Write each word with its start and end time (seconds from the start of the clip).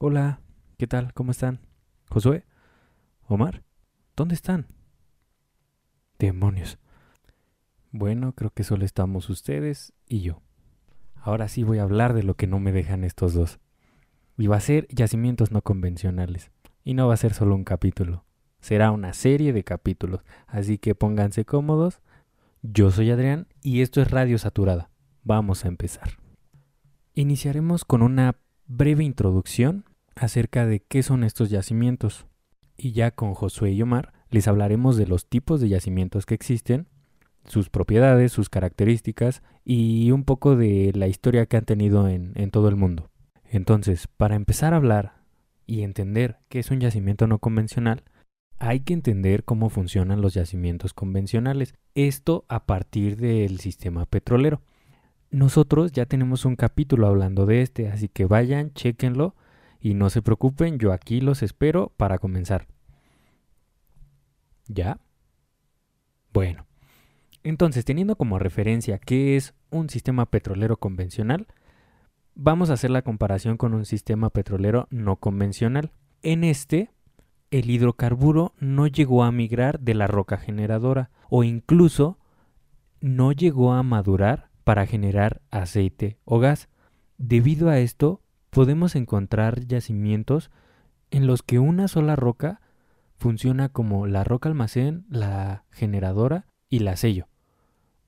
Hola, 0.00 0.38
¿qué 0.76 0.86
tal? 0.86 1.12
¿Cómo 1.12 1.32
están? 1.32 1.58
¿Josué? 2.08 2.44
¿Omar? 3.26 3.64
¿Dónde 4.14 4.36
están? 4.36 4.68
Demonios. 6.20 6.78
Bueno, 7.90 8.32
creo 8.32 8.50
que 8.50 8.62
solo 8.62 8.84
estamos 8.84 9.28
ustedes 9.28 9.92
y 10.06 10.20
yo. 10.20 10.40
Ahora 11.16 11.48
sí 11.48 11.64
voy 11.64 11.78
a 11.78 11.82
hablar 11.82 12.14
de 12.14 12.22
lo 12.22 12.36
que 12.36 12.46
no 12.46 12.60
me 12.60 12.70
dejan 12.70 13.02
estos 13.02 13.34
dos. 13.34 13.58
Y 14.36 14.46
va 14.46 14.58
a 14.58 14.60
ser 14.60 14.86
yacimientos 14.88 15.50
no 15.50 15.62
convencionales. 15.62 16.52
Y 16.84 16.94
no 16.94 17.08
va 17.08 17.14
a 17.14 17.16
ser 17.16 17.34
solo 17.34 17.56
un 17.56 17.64
capítulo. 17.64 18.24
Será 18.60 18.92
una 18.92 19.12
serie 19.14 19.52
de 19.52 19.64
capítulos. 19.64 20.20
Así 20.46 20.78
que 20.78 20.94
pónganse 20.94 21.44
cómodos. 21.44 22.02
Yo 22.62 22.92
soy 22.92 23.10
Adrián 23.10 23.48
y 23.62 23.82
esto 23.82 24.00
es 24.00 24.12
Radio 24.12 24.38
Saturada. 24.38 24.90
Vamos 25.24 25.64
a 25.64 25.68
empezar. 25.68 26.10
Iniciaremos 27.14 27.84
con 27.84 28.02
una 28.02 28.36
breve 28.68 29.02
introducción 29.02 29.87
acerca 30.20 30.66
de 30.66 30.80
qué 30.80 31.02
son 31.02 31.24
estos 31.24 31.50
yacimientos. 31.50 32.26
Y 32.76 32.92
ya 32.92 33.10
con 33.10 33.34
Josué 33.34 33.72
y 33.72 33.82
Omar 33.82 34.12
les 34.30 34.46
hablaremos 34.48 34.96
de 34.96 35.06
los 35.06 35.26
tipos 35.26 35.60
de 35.60 35.68
yacimientos 35.68 36.26
que 36.26 36.34
existen, 36.34 36.86
sus 37.44 37.70
propiedades, 37.70 38.30
sus 38.32 38.50
características 38.50 39.42
y 39.64 40.10
un 40.10 40.24
poco 40.24 40.54
de 40.54 40.92
la 40.94 41.08
historia 41.08 41.46
que 41.46 41.56
han 41.56 41.64
tenido 41.64 42.08
en, 42.08 42.32
en 42.34 42.50
todo 42.50 42.68
el 42.68 42.76
mundo. 42.76 43.10
Entonces, 43.44 44.06
para 44.06 44.36
empezar 44.36 44.74
a 44.74 44.76
hablar 44.76 45.22
y 45.66 45.82
entender 45.82 46.38
qué 46.48 46.58
es 46.58 46.70
un 46.70 46.80
yacimiento 46.80 47.26
no 47.26 47.38
convencional, 47.38 48.04
hay 48.58 48.80
que 48.80 48.92
entender 48.92 49.44
cómo 49.44 49.70
funcionan 49.70 50.20
los 50.20 50.34
yacimientos 50.34 50.92
convencionales. 50.92 51.74
Esto 51.94 52.44
a 52.48 52.66
partir 52.66 53.16
del 53.16 53.60
sistema 53.60 54.04
petrolero. 54.04 54.62
Nosotros 55.30 55.92
ya 55.92 56.06
tenemos 56.06 56.44
un 56.44 56.56
capítulo 56.56 57.06
hablando 57.06 57.46
de 57.46 57.62
este, 57.62 57.88
así 57.88 58.08
que 58.08 58.26
vayan, 58.26 58.72
chequenlo 58.72 59.34
y 59.80 59.94
no 59.94 60.10
se 60.10 60.22
preocupen, 60.22 60.78
yo 60.78 60.92
aquí 60.92 61.20
los 61.20 61.42
espero 61.42 61.92
para 61.96 62.18
comenzar. 62.18 62.66
¿Ya? 64.66 65.00
Bueno, 66.32 66.66
entonces 67.42 67.84
teniendo 67.84 68.16
como 68.16 68.38
referencia 68.38 68.98
qué 68.98 69.36
es 69.36 69.54
un 69.70 69.88
sistema 69.88 70.26
petrolero 70.26 70.76
convencional, 70.76 71.46
vamos 72.34 72.70
a 72.70 72.74
hacer 72.74 72.90
la 72.90 73.02
comparación 73.02 73.56
con 73.56 73.74
un 73.74 73.84
sistema 73.84 74.30
petrolero 74.30 74.86
no 74.90 75.16
convencional. 75.16 75.92
En 76.22 76.44
este, 76.44 76.90
el 77.50 77.70
hidrocarburo 77.70 78.54
no 78.58 78.86
llegó 78.86 79.24
a 79.24 79.32
migrar 79.32 79.80
de 79.80 79.94
la 79.94 80.06
roca 80.06 80.36
generadora 80.36 81.10
o 81.30 81.44
incluso 81.44 82.18
no 83.00 83.32
llegó 83.32 83.72
a 83.72 83.82
madurar 83.82 84.50
para 84.64 84.86
generar 84.86 85.40
aceite 85.50 86.18
o 86.24 86.38
gas. 86.38 86.68
Debido 87.16 87.70
a 87.70 87.78
esto, 87.78 88.20
podemos 88.50 88.96
encontrar 88.96 89.66
yacimientos 89.66 90.50
en 91.10 91.26
los 91.26 91.42
que 91.42 91.58
una 91.58 91.88
sola 91.88 92.16
roca 92.16 92.60
funciona 93.16 93.68
como 93.68 94.06
la 94.06 94.24
roca 94.24 94.48
almacén, 94.48 95.04
la 95.10 95.64
generadora 95.70 96.46
y 96.68 96.80
la 96.80 96.96
sello. 96.96 97.28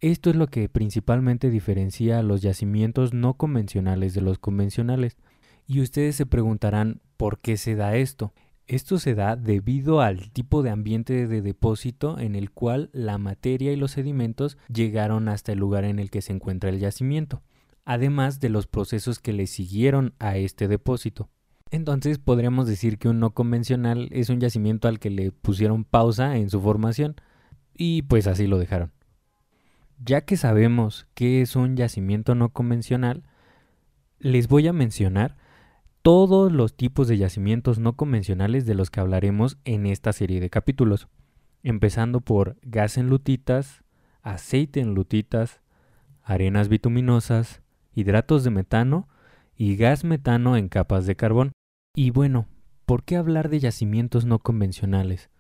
Esto 0.01 0.31
es 0.31 0.37
lo 0.37 0.47
que 0.47 0.69
principalmente 0.69 1.51
diferencia 1.51 2.19
a 2.19 2.23
los 2.23 2.41
yacimientos 2.41 3.13
no 3.13 3.35
convencionales 3.35 4.15
de 4.15 4.23
los 4.23 4.39
convencionales. 4.39 5.19
Y 5.67 5.83
ustedes 5.83 6.17
se 6.17 6.27
preguntarán 6.27 7.01
por 7.17 7.39
qué 7.39 7.59
se 7.59 7.75
da 7.75 7.97
esto. 7.97 8.33
Esto 8.67 8.99
se 8.99 9.15
da 9.15 9.37
debido 9.37 10.01
al 10.01 10.31
tipo 10.31 10.63
de 10.63 10.71
ambiente 10.71 11.27
de 11.27 11.43
depósito 11.43 12.19
en 12.19 12.35
el 12.35 12.51
cual 12.51 12.89
la 12.93 13.19
materia 13.19 13.73
y 13.73 13.77
los 13.77 13.91
sedimentos 13.91 14.57
llegaron 14.73 15.29
hasta 15.29 15.53
el 15.53 15.59
lugar 15.59 15.85
en 15.85 15.99
el 15.99 16.11
que 16.11 16.23
se 16.23 16.33
encuentra 16.33 16.71
el 16.71 16.79
yacimiento, 16.79 17.43
además 17.91 18.39
de 18.39 18.51
los 18.51 18.69
procesos 18.69 19.19
que 19.19 19.33
le 19.33 19.49
siguieron 19.49 20.15
a 20.21 20.37
este 20.37 20.69
depósito. 20.69 21.29
Entonces 21.73 22.19
podríamos 22.19 22.69
decir 22.69 22.99
que 22.99 23.09
un 23.09 23.19
no 23.19 23.35
convencional 23.35 24.09
es 24.13 24.29
un 24.29 24.39
yacimiento 24.39 24.87
al 24.87 25.01
que 25.01 25.11
le 25.11 25.33
pusieron 25.33 25.83
pausa 25.83 26.37
en 26.37 26.51
su 26.51 26.61
formación 26.61 27.17
y 27.75 28.03
pues 28.03 28.29
así 28.29 28.47
lo 28.47 28.61
dejaron. 28.61 28.93
Ya 29.99 30.21
que 30.21 30.37
sabemos 30.37 31.09
qué 31.15 31.43
es 31.43 31.57
un 31.57 31.77
yacimiento 31.77 32.37
no 32.37 32.51
convencional, 32.51 33.25
les 34.21 34.47
voy 34.47 34.69
a 34.69 34.73
mencionar 34.73 35.37
todos 36.03 36.53
los 36.53 36.77
tipos 36.77 37.09
de 37.09 37.19
yacimientos 37.19 37.81
no 37.81 37.97
convencionales 37.97 38.67
de 38.67 38.75
los 38.77 38.91
que 38.91 39.01
hablaremos 39.01 39.59
en 39.65 39.87
esta 39.87 40.13
serie 40.13 40.39
de 40.39 40.49
capítulos, 40.49 41.09
empezando 41.65 42.21
por 42.21 42.57
gas 42.63 42.99
en 42.99 43.09
lutitas, 43.09 43.83
aceite 44.23 44.79
en 44.79 44.95
lutitas, 44.95 45.61
arenas 46.23 46.69
bituminosas, 46.69 47.63
hidratos 47.95 48.45
de 48.45 48.51
metano 48.51 49.09
y 49.57 49.77
gas 49.77 50.05
metano 50.05 50.57
en 50.57 50.69
capas 50.69 51.07
de 51.07 51.17
carbón. 51.17 51.53
Y 51.95 52.11
bueno, 52.11 52.47
¿por 52.87 53.05
qué 53.05 53.17
hablar 53.17 53.49
de 53.49 53.61
yacimientos 53.61 54.25
no 54.25 54.39
convencionales? 54.39 55.31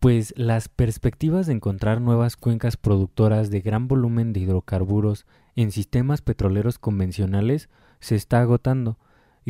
Pues 0.00 0.32
las 0.36 0.68
perspectivas 0.68 1.46
de 1.46 1.54
encontrar 1.54 2.00
nuevas 2.00 2.36
cuencas 2.36 2.76
productoras 2.76 3.50
de 3.50 3.60
gran 3.60 3.88
volumen 3.88 4.32
de 4.32 4.40
hidrocarburos 4.40 5.26
en 5.56 5.72
sistemas 5.72 6.22
petroleros 6.22 6.78
convencionales 6.78 7.68
se 8.00 8.14
está 8.14 8.40
agotando, 8.40 8.98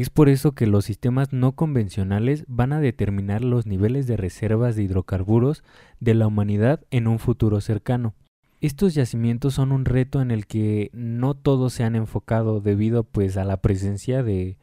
es 0.01 0.11
por 0.11 0.29
eso 0.29 0.53
que 0.53 0.69
los 0.69 0.85
sistemas 0.85 1.33
no 1.33 1.57
convencionales 1.57 2.45
van 2.47 2.73
a 2.73 2.81
determinar 2.81 3.43
los 3.43 3.67
niveles 3.67 4.07
de 4.07 4.17
reservas 4.17 4.77
de 4.77 4.85
hidrocarburos 4.85 5.65
de 5.99 6.15
la 6.15 6.29
humanidad 6.29 6.85
en 6.91 7.09
un 7.09 7.19
futuro 7.19 7.61
cercano. 7.61 8.15
Estos 8.61 8.95
yacimientos 8.95 9.55
son 9.55 9.71
un 9.71 9.85
reto 9.85 10.21
en 10.21 10.31
el 10.31 10.47
que 10.47 10.91
no 10.93 11.35
todos 11.35 11.73
se 11.73 11.85
han 11.85 11.95
enfocado 11.95 12.61
debido 12.61 13.05
pues 13.05 13.37
a 13.37 13.45
la 13.45 13.59
presencia 13.59 14.23
de 14.23 14.59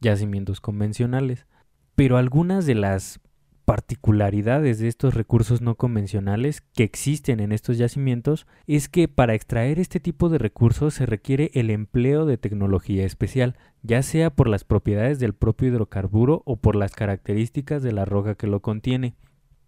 yacimientos 0.00 0.60
convencionales. 0.60 1.46
Pero 1.96 2.16
algunas 2.16 2.64
de 2.64 2.76
las 2.76 3.20
particularidades 3.64 4.80
de 4.80 4.88
estos 4.88 5.14
recursos 5.14 5.60
no 5.60 5.76
convencionales 5.76 6.60
que 6.60 6.82
existen 6.82 7.38
en 7.38 7.52
estos 7.52 7.78
yacimientos 7.78 8.48
es 8.66 8.88
que 8.88 9.06
para 9.06 9.34
extraer 9.34 9.78
este 9.78 10.00
tipo 10.00 10.28
de 10.28 10.38
recursos 10.38 10.94
se 10.94 11.06
requiere 11.06 11.52
el 11.54 11.70
empleo 11.70 12.26
de 12.26 12.36
tecnología 12.36 13.04
especial, 13.04 13.56
ya 13.82 14.02
sea 14.02 14.30
por 14.30 14.48
las 14.48 14.64
propiedades 14.64 15.20
del 15.20 15.34
propio 15.34 15.68
hidrocarburo 15.68 16.42
o 16.46 16.56
por 16.56 16.74
las 16.74 16.96
características 16.96 17.82
de 17.82 17.92
la 17.92 18.04
roca 18.04 18.34
que 18.34 18.48
lo 18.48 18.60
contiene. 18.60 19.14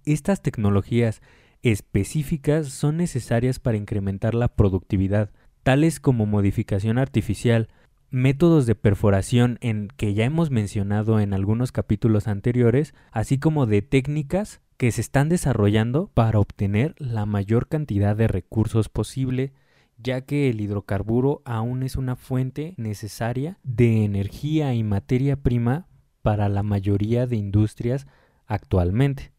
Estas 0.04 0.42
tecnologías 0.42 1.22
específicas 1.62 2.68
son 2.68 2.96
necesarias 2.96 3.58
para 3.58 3.76
incrementar 3.76 4.34
la 4.34 4.48
productividad, 4.48 5.30
tales 5.62 6.00
como 6.00 6.26
modificación 6.26 6.98
artificial, 6.98 7.68
métodos 8.10 8.66
de 8.66 8.74
perforación 8.74 9.58
en 9.60 9.88
que 9.96 10.12
ya 10.12 10.24
hemos 10.24 10.50
mencionado 10.50 11.20
en 11.20 11.32
algunos 11.32 11.72
capítulos 11.72 12.28
anteriores, 12.28 12.94
así 13.10 13.38
como 13.38 13.66
de 13.66 13.80
técnicas 13.80 14.60
que 14.76 14.90
se 14.90 15.00
están 15.00 15.28
desarrollando 15.28 16.10
para 16.12 16.40
obtener 16.40 16.94
la 16.98 17.24
mayor 17.24 17.68
cantidad 17.68 18.16
de 18.16 18.26
recursos 18.26 18.88
posible, 18.88 19.52
ya 19.96 20.22
que 20.22 20.50
el 20.50 20.60
hidrocarburo 20.60 21.42
aún 21.44 21.84
es 21.84 21.94
una 21.94 22.16
fuente 22.16 22.74
necesaria 22.76 23.58
de 23.62 24.04
energía 24.04 24.74
y 24.74 24.82
materia 24.82 25.36
prima 25.36 25.86
para 26.22 26.48
la 26.48 26.64
mayoría 26.64 27.26
de 27.26 27.36
industrias 27.36 28.06
actualmente. 28.46 29.32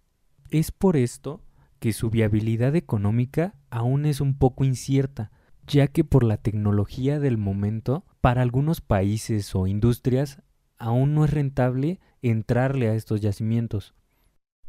Es 0.50 0.72
por 0.72 0.96
esto 0.96 1.42
que 1.84 1.92
su 1.92 2.10
viabilidad 2.10 2.78
económica 2.78 3.56
aún 3.70 4.06
es 4.06 4.22
un 4.22 4.38
poco 4.38 4.64
incierta, 4.64 5.34
ya 5.68 5.88
que 5.88 6.06
por 6.06 6.24
la 6.24 6.38
tecnología 6.38 7.20
del 7.20 7.38
momento, 7.38 8.06
para 8.22 8.42
algunos 8.42 8.80
países 8.80 9.54
o 9.54 9.68
industrias 9.68 10.42
aún 10.78 11.14
no 11.14 11.26
es 11.26 11.32
rentable 11.32 12.00
entrarle 12.22 12.88
a 12.88 12.96
estos 12.96 13.20
yacimientos. 13.20 13.96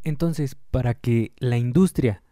Entonces, 0.02 0.56
para 0.72 0.94
que 0.94 1.34
la 1.38 1.56
industria 1.56 2.25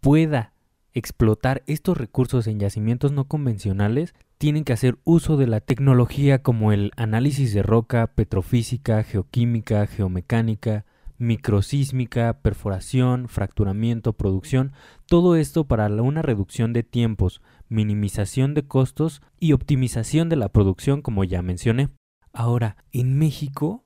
pueda 0.00 0.52
explotar 0.94 1.64
estos 1.66 1.98
recursos 1.98 2.46
en 2.46 2.60
yacimientos 2.60 3.10
no 3.10 3.26
convencionales, 3.26 4.14
tienen 4.38 4.62
que 4.62 4.72
hacer 4.72 4.98
uso 5.02 5.36
de 5.36 5.48
la 5.48 5.58
tecnología 5.58 6.44
como 6.44 6.70
el 6.70 6.92
análisis 6.94 7.52
de 7.52 7.64
roca, 7.64 8.06
petrofísica, 8.14 9.02
geoquímica, 9.02 9.84
geomecánica, 9.88 10.84
microsísmica, 11.18 12.40
perforación, 12.40 13.28
fracturamiento, 13.28 14.12
producción, 14.12 14.72
todo 15.06 15.36
esto 15.36 15.66
para 15.66 15.86
una 15.88 16.22
reducción 16.22 16.72
de 16.72 16.82
tiempos, 16.82 17.42
minimización 17.68 18.54
de 18.54 18.66
costos 18.66 19.20
y 19.38 19.52
optimización 19.52 20.28
de 20.28 20.36
la 20.36 20.48
producción, 20.48 21.02
como 21.02 21.24
ya 21.24 21.42
mencioné. 21.42 21.90
Ahora, 22.32 22.76
en 22.92 23.18
México, 23.18 23.84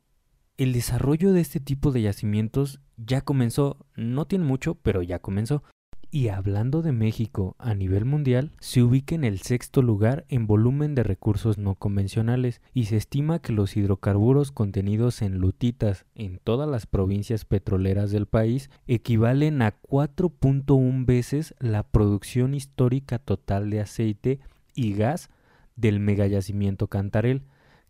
el 0.56 0.72
desarrollo 0.72 1.32
de 1.32 1.40
este 1.40 1.58
tipo 1.58 1.90
de 1.90 2.02
yacimientos 2.02 2.80
ya 2.96 3.22
comenzó, 3.22 3.86
no 3.96 4.26
tiene 4.26 4.44
mucho, 4.44 4.74
pero 4.74 5.02
ya 5.02 5.18
comenzó. 5.18 5.62
Y 6.14 6.28
hablando 6.28 6.82
de 6.82 6.92
México 6.92 7.56
a 7.58 7.72
nivel 7.72 8.04
mundial, 8.04 8.52
se 8.60 8.82
ubica 8.82 9.14
en 9.14 9.24
el 9.24 9.40
sexto 9.40 9.80
lugar 9.80 10.26
en 10.28 10.46
volumen 10.46 10.94
de 10.94 11.04
recursos 11.04 11.56
no 11.56 11.74
convencionales 11.74 12.60
y 12.74 12.84
se 12.84 12.98
estima 12.98 13.38
que 13.38 13.54
los 13.54 13.78
hidrocarburos 13.78 14.52
contenidos 14.52 15.22
en 15.22 15.38
lutitas 15.38 16.04
en 16.14 16.38
todas 16.44 16.68
las 16.68 16.84
provincias 16.84 17.46
petroleras 17.46 18.10
del 18.10 18.26
país 18.26 18.68
equivalen 18.86 19.62
a 19.62 19.80
4.1 19.80 21.06
veces 21.06 21.54
la 21.60 21.82
producción 21.82 22.52
histórica 22.52 23.18
total 23.18 23.70
de 23.70 23.80
aceite 23.80 24.40
y 24.74 24.92
gas 24.92 25.30
del 25.76 25.98
megayacimiento 25.98 26.88
Cantarel, 26.88 27.44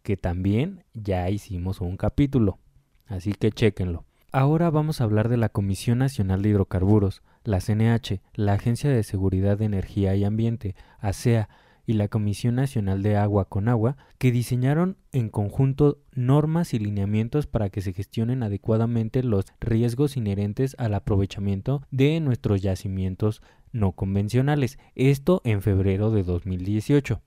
que 0.04 0.16
también 0.16 0.84
ya 0.94 1.28
hicimos 1.28 1.80
un 1.80 1.96
capítulo. 1.96 2.60
así 3.06 3.32
que 3.32 3.50
chéquenlo. 3.50 4.04
Ahora 4.34 4.70
vamos 4.70 5.00
a 5.00 5.04
hablar 5.04 5.28
de 5.28 5.36
la 5.36 5.50
Comisión 5.50 5.98
Nacional 5.98 6.40
de 6.40 6.48
Hidrocarburos, 6.48 7.22
la 7.44 7.60
CNH, 7.60 8.22
la 8.32 8.54
Agencia 8.54 8.88
de 8.88 9.02
Seguridad 9.02 9.58
de 9.58 9.66
Energía 9.66 10.16
y 10.16 10.24
Ambiente, 10.24 10.74
ASEA, 11.00 11.50
y 11.84 11.94
la 11.94 12.08
Comisión 12.08 12.54
Nacional 12.54 13.02
de 13.02 13.18
Agua 13.18 13.44
con 13.44 13.68
Agua, 13.68 13.98
que 14.16 14.32
diseñaron 14.32 14.96
en 15.10 15.28
conjunto 15.28 15.98
normas 16.14 16.72
y 16.72 16.78
lineamientos 16.78 17.46
para 17.46 17.68
que 17.68 17.82
se 17.82 17.92
gestionen 17.92 18.42
adecuadamente 18.42 19.22
los 19.22 19.44
riesgos 19.60 20.16
inherentes 20.16 20.76
al 20.78 20.94
aprovechamiento 20.94 21.82
de 21.90 22.18
nuestros 22.20 22.62
yacimientos 22.62 23.42
no 23.70 23.92
convencionales, 23.92 24.78
esto 24.94 25.42
en 25.44 25.60
febrero 25.60 26.10
de 26.10 26.22
2018. 26.22 27.20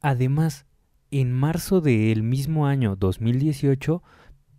Además, 0.00 0.64
en 1.10 1.32
marzo 1.32 1.80
del 1.80 2.22
mismo 2.22 2.66
año 2.66 2.96
2018, 2.96 4.02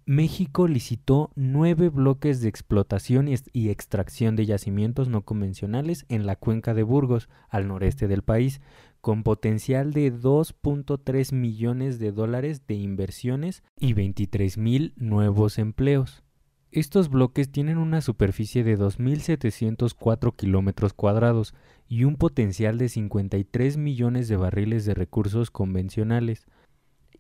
México 0.10 0.68
licitó 0.68 1.30
nueve 1.36 1.90
bloques 1.90 2.42
de 2.42 2.50
explotación 2.50 3.30
y 3.54 3.70
extracción 3.70 4.36
de 4.36 4.48
yacimientos 4.48 5.08
no 5.08 5.22
convencionales 5.22 6.08
en 6.10 6.26
la 6.26 6.36
cuenca 6.36 6.74
de 6.74 6.82
Burgos, 6.82 7.30
al 7.48 7.68
noreste 7.68 8.08
del 8.08 8.24
país, 8.24 8.60
con 9.02 9.22
potencial 9.22 9.94
de 9.94 10.12
2.3 10.12 11.32
millones 11.32 12.00
de 12.00 12.12
dólares 12.12 12.66
de 12.66 12.74
inversiones 12.74 13.62
y 13.78 13.94
23 13.94 14.58
mil 14.58 14.94
nuevos 14.96 15.60
empleos. 15.60 16.24
Estos 16.72 17.10
bloques 17.10 17.52
tienen 17.52 17.78
una 17.78 18.02
superficie 18.02 18.64
de 18.64 18.80
2.704 18.80 20.36
kilómetros 20.36 20.94
cuadrados 20.94 21.54
y 21.88 22.06
un 22.06 22.16
potencial 22.16 22.80
de 22.80 22.90
53 22.90 23.78
millones 23.78 24.28
de 24.28 24.38
barriles 24.38 24.86
de 24.86 24.96
recursos 24.96 25.52
convencionales, 25.52 26.48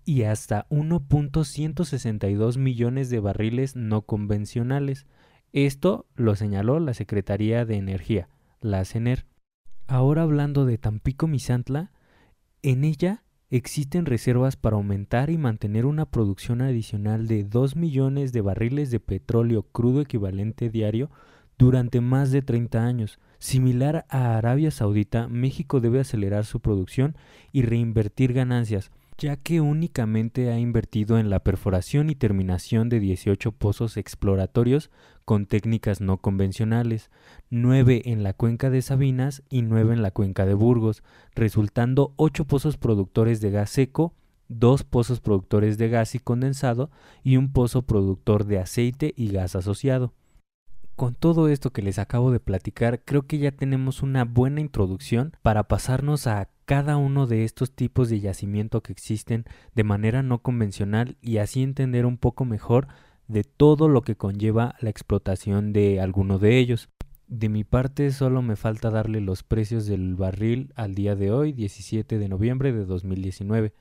y 0.09 0.23
hasta 0.23 0.65
1.162 0.69 2.57
millones 2.57 3.11
de 3.11 3.19
barriles 3.19 3.75
no 3.75 4.01
convencionales. 4.01 5.05
Esto 5.53 6.07
lo 6.15 6.35
señaló 6.35 6.79
la 6.79 6.95
Secretaría 6.95 7.63
de 7.63 7.75
Energía, 7.75 8.27
la 8.59 8.83
CENER. 8.85 9.27
Ahora 9.85 10.23
hablando 10.23 10.65
de 10.65 10.79
Tampico 10.79 11.27
Misantla, 11.27 11.91
en 12.63 12.85
ella 12.85 13.21
existen 13.51 14.07
reservas 14.07 14.55
para 14.55 14.77
aumentar 14.77 15.29
y 15.29 15.37
mantener 15.37 15.85
una 15.85 16.07
producción 16.07 16.63
adicional 16.63 17.27
de 17.27 17.43
2 17.43 17.75
millones 17.75 18.33
de 18.33 18.41
barriles 18.41 18.89
de 18.89 18.99
petróleo 18.99 19.61
crudo 19.61 20.01
equivalente 20.01 20.71
diario 20.71 21.11
durante 21.59 22.01
más 22.01 22.31
de 22.31 22.41
30 22.41 22.83
años. 22.83 23.19
Similar 23.37 24.07
a 24.09 24.37
Arabia 24.39 24.71
Saudita, 24.71 25.27
México 25.27 25.79
debe 25.79 25.99
acelerar 25.99 26.45
su 26.45 26.61
producción 26.61 27.15
y 27.51 27.61
reinvertir 27.61 28.33
ganancias, 28.33 28.89
ya 29.19 29.35
que 29.35 29.59
únicamente 29.59 30.49
ha 30.49 30.57
invertido 30.57 31.19
en 31.19 31.29
la 31.29 31.39
perforación 31.39 32.09
y 32.09 32.15
terminación 32.15 32.87
de 32.87 33.01
18 33.01 33.51
pozos 33.51 33.97
exploratorios 33.97 34.89
con 35.25 35.45
técnicas 35.45 35.99
no 35.99 36.17
convencionales, 36.17 37.11
9 37.49 38.03
en 38.05 38.23
la 38.23 38.33
cuenca 38.33 38.69
de 38.69 38.81
Sabinas 38.81 39.43
y 39.49 39.61
9 39.61 39.93
en 39.93 40.01
la 40.01 40.11
cuenca 40.11 40.45
de 40.45 40.53
Burgos, 40.53 41.03
resultando 41.35 42.13
8 42.15 42.45
pozos 42.45 42.77
productores 42.77 43.41
de 43.41 43.51
gas 43.51 43.69
seco, 43.69 44.13
2 44.47 44.85
pozos 44.85 45.19
productores 45.19 45.77
de 45.77 45.89
gas 45.89 46.15
y 46.15 46.19
condensado 46.19 46.89
y 47.21 47.35
un 47.35 47.51
pozo 47.51 47.83
productor 47.83 48.45
de 48.45 48.59
aceite 48.59 49.13
y 49.17 49.31
gas 49.31 49.55
asociado. 49.55 50.13
Con 50.95 51.13
todo 51.13 51.47
esto 51.47 51.71
que 51.71 51.81
les 51.81 51.99
acabo 51.99 52.31
de 52.31 52.39
platicar, 52.39 53.03
creo 53.05 53.27
que 53.27 53.37
ya 53.37 53.51
tenemos 53.51 54.01
una 54.01 54.25
buena 54.25 54.59
introducción 54.61 55.33
para 55.41 55.63
pasarnos 55.63 56.27
a 56.27 56.49
cada 56.69 56.97
uno 56.97 57.25
de 57.25 57.45
estos 57.45 57.71
tipos 57.71 58.09
de 58.09 58.19
yacimiento 58.19 58.83
que 58.83 58.91
existen 58.91 59.45
de 59.73 59.83
manera 59.83 60.21
no 60.21 60.43
convencional 60.43 61.17
y 61.19 61.37
así 61.37 61.63
entender 61.63 62.05
un 62.05 62.19
poco 62.19 62.45
mejor 62.45 62.87
de 63.27 63.43
todo 63.43 63.89
lo 63.89 64.03
que 64.03 64.15
conlleva 64.15 64.75
la 64.79 64.91
explotación 64.91 65.73
de 65.73 65.99
alguno 65.99 66.37
de 66.37 66.59
ellos. 66.59 66.89
De 67.27 67.49
mi 67.49 67.63
parte 67.63 68.11
solo 68.11 68.43
me 68.43 68.55
falta 68.55 68.91
darle 68.91 69.19
los 69.19 69.41
precios 69.41 69.87
del 69.87 70.13
barril 70.13 70.71
al 70.75 70.93
día 70.93 71.15
de 71.15 71.31
hoy, 71.31 71.53
17 71.53 72.19
de 72.19 72.29
noviembre 72.29 72.71
de 72.71 72.85
2019. 72.85 73.73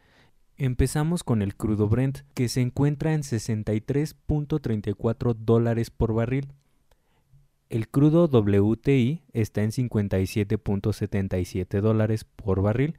Empezamos 0.57 1.25
con 1.25 1.43
el 1.43 1.57
crudo 1.57 1.91
Brent, 1.91 2.21
que 2.33 2.49
se 2.49 2.63
encuentra 2.63 3.13
en 3.13 3.21
63.34 3.21 5.35
dólares 5.35 5.91
por 5.91 6.15
barril. 6.15 6.55
El 7.71 7.89
crudo 7.89 8.29
WTI 8.29 9.23
está 9.35 9.63
en 9.63 9.73
57.77 9.73 11.83
dólares 11.83 12.25
por 12.25 12.63
barril 12.63 12.97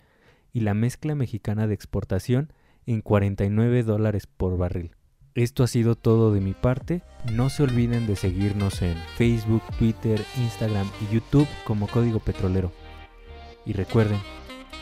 y 0.54 0.60
la 0.60 0.76
mezcla 0.76 1.16
mexicana 1.16 1.66
de 1.66 1.74
exportación 1.74 2.54
en 2.86 3.02
49 3.02 3.82
dólares 3.82 4.28
por 4.28 4.60
barril. 4.60 4.92
Esto 5.34 5.64
ha 5.64 5.68
sido 5.68 5.96
todo 5.96 6.32
de 6.34 6.42
mi 6.42 6.54
parte. 6.54 7.02
No 7.34 7.50
se 7.50 7.64
olviden 7.64 8.06
de 8.06 8.16
seguirnos 8.16 8.84
en 8.84 8.96
Facebook, 9.18 9.64
Twitter, 9.80 10.22
Instagram 10.38 10.88
y 11.02 11.16
YouTube 11.16 11.48
como 11.66 11.88
Código 11.88 12.20
Petrolero. 12.20 12.72
Y 13.66 13.74
recuerden, 13.74 14.20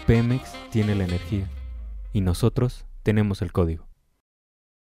Pemex 0.05 0.51
tiene 0.69 0.95
la 0.95 1.05
energía 1.05 1.47
y 2.11 2.19
nosotros 2.19 2.85
tenemos 3.03 3.41
el 3.41 3.53
código. 3.53 3.86